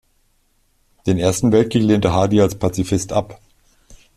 [1.05, 3.39] Den Ersten Weltkrieg lehnte Hardie als Pazifist ab.